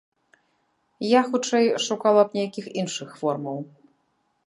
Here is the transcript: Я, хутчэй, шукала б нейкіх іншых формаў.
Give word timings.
Я, 1.09 1.21
хутчэй, 1.27 1.67
шукала 1.89 2.21
б 2.31 2.41
нейкіх 2.41 2.65
іншых 2.83 3.09
формаў. 3.23 3.57